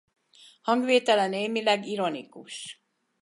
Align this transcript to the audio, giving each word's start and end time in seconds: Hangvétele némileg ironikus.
Hangvétele 0.61 1.27
némileg 1.27 1.83
ironikus. 1.85 2.81